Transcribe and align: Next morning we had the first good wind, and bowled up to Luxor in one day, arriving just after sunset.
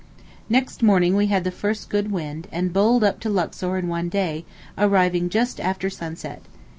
Next 0.49 0.81
morning 0.81 1.15
we 1.15 1.27
had 1.27 1.43
the 1.43 1.51
first 1.51 1.87
good 1.87 2.11
wind, 2.11 2.47
and 2.51 2.73
bowled 2.73 3.03
up 3.03 3.19
to 3.19 3.29
Luxor 3.29 3.77
in 3.77 3.87
one 3.87 4.09
day, 4.09 4.45
arriving 4.75 5.29
just 5.29 5.59
after 5.59 5.91
sunset. 5.91 6.41